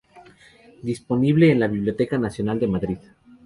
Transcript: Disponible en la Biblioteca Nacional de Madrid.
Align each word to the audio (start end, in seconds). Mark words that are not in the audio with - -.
Disponible 0.81 1.51
en 1.51 1.59
la 1.59 1.67
Biblioteca 1.67 2.17
Nacional 2.17 2.59
de 2.59 2.65
Madrid. 2.67 2.97